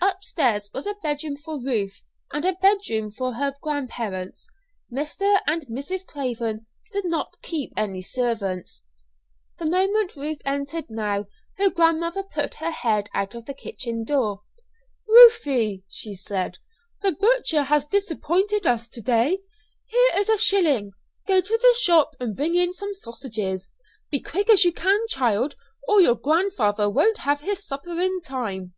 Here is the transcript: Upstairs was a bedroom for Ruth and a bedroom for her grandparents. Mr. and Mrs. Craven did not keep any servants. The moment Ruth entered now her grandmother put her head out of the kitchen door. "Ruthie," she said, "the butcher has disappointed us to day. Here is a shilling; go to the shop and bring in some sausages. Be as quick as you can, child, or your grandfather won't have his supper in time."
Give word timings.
Upstairs 0.00 0.68
was 0.74 0.84
a 0.88 0.96
bedroom 1.00 1.36
for 1.36 1.62
Ruth 1.62 2.02
and 2.32 2.44
a 2.44 2.54
bedroom 2.60 3.12
for 3.12 3.34
her 3.34 3.54
grandparents. 3.62 4.48
Mr. 4.90 5.38
and 5.46 5.64
Mrs. 5.68 6.04
Craven 6.04 6.66
did 6.90 7.04
not 7.04 7.36
keep 7.40 7.72
any 7.76 8.02
servants. 8.02 8.82
The 9.60 9.66
moment 9.66 10.16
Ruth 10.16 10.40
entered 10.44 10.86
now 10.90 11.26
her 11.58 11.70
grandmother 11.70 12.24
put 12.24 12.56
her 12.56 12.72
head 12.72 13.08
out 13.14 13.36
of 13.36 13.44
the 13.46 13.54
kitchen 13.54 14.02
door. 14.02 14.42
"Ruthie," 15.06 15.84
she 15.88 16.16
said, 16.16 16.58
"the 17.02 17.12
butcher 17.12 17.62
has 17.62 17.86
disappointed 17.86 18.66
us 18.66 18.88
to 18.88 19.00
day. 19.00 19.38
Here 19.86 20.10
is 20.16 20.28
a 20.28 20.36
shilling; 20.36 20.94
go 21.28 21.40
to 21.40 21.58
the 21.62 21.76
shop 21.80 22.16
and 22.18 22.34
bring 22.34 22.56
in 22.56 22.72
some 22.72 22.92
sausages. 22.92 23.68
Be 24.10 24.18
as 24.26 24.30
quick 24.32 24.50
as 24.50 24.64
you 24.64 24.72
can, 24.72 25.06
child, 25.06 25.54
or 25.86 26.00
your 26.00 26.16
grandfather 26.16 26.90
won't 26.90 27.18
have 27.18 27.38
his 27.42 27.64
supper 27.64 28.00
in 28.00 28.20
time." 28.20 28.74